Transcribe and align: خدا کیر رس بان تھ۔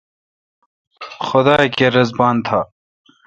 خدا 1.27 1.55
کیر 1.75 1.91
رس 1.97 2.09
بان 2.17 2.35
تھ۔ 2.45 2.51